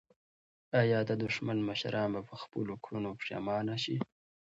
آیا 0.81 0.99
د 1.09 1.11
دښمن 1.23 1.57
مشران 1.69 2.09
به 2.13 2.21
په 2.29 2.35
خپلو 2.41 2.73
کړنو 2.83 3.09
پښېمانه 3.19 3.75
شي؟ 3.83 3.97